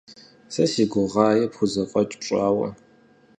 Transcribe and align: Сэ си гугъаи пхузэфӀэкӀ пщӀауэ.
Сэ 0.53 0.63
си 0.71 0.83
гугъаи 0.91 1.49
пхузэфӀэкӀ 1.51 2.15
пщӀауэ. 2.19 2.69